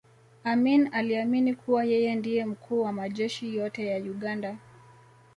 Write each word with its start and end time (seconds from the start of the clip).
amin 0.43 0.89
aliamini 0.93 1.53
kuwa 1.55 1.83
yeye 1.83 2.15
ndiye 2.15 2.45
mkuu 2.45 2.81
wa 2.81 2.91
majeshi 2.93 3.55
yote 3.55 3.85
ya 3.87 3.97
uganda 3.97 4.57